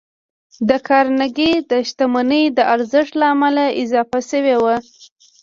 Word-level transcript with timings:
د 0.69 0.71
کارنګي 0.87 1.51
د 1.71 1.71
شتمنۍ 1.89 2.43
د 2.57 2.59
ارزښت 2.73 3.13
له 3.21 3.25
امله 3.33 3.63
اضافه 3.81 4.19
شوي 4.29 4.55
وو. 4.61 4.75